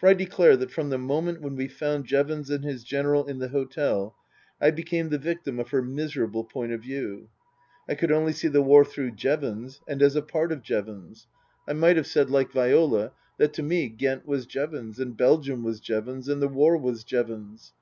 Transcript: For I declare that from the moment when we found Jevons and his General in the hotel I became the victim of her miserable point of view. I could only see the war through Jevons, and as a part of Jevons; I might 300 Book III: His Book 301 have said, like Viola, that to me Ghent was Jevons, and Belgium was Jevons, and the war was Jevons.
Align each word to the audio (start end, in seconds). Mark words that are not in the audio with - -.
For 0.00 0.08
I 0.08 0.14
declare 0.14 0.56
that 0.56 0.72
from 0.72 0.88
the 0.90 0.98
moment 0.98 1.40
when 1.40 1.54
we 1.54 1.68
found 1.68 2.06
Jevons 2.06 2.50
and 2.50 2.64
his 2.64 2.82
General 2.82 3.26
in 3.26 3.38
the 3.38 3.50
hotel 3.50 4.16
I 4.60 4.72
became 4.72 5.10
the 5.10 5.18
victim 5.18 5.60
of 5.60 5.68
her 5.68 5.80
miserable 5.82 6.42
point 6.42 6.72
of 6.72 6.80
view. 6.80 7.28
I 7.88 7.94
could 7.94 8.10
only 8.10 8.32
see 8.32 8.48
the 8.48 8.60
war 8.60 8.84
through 8.84 9.12
Jevons, 9.12 9.80
and 9.86 10.02
as 10.02 10.16
a 10.16 10.20
part 10.22 10.50
of 10.50 10.62
Jevons; 10.62 11.28
I 11.68 11.74
might 11.74 11.90
300 11.92 11.94
Book 11.94 11.94
III: 11.94 11.94
His 12.24 12.44
Book 12.44 12.52
301 12.54 12.72
have 12.72 12.76
said, 12.76 12.90
like 12.90 12.90
Viola, 12.98 13.12
that 13.38 13.52
to 13.52 13.62
me 13.62 13.88
Ghent 13.88 14.26
was 14.26 14.46
Jevons, 14.46 14.98
and 14.98 15.16
Belgium 15.16 15.62
was 15.62 15.78
Jevons, 15.78 16.28
and 16.28 16.42
the 16.42 16.48
war 16.48 16.76
was 16.76 17.04
Jevons. 17.04 17.72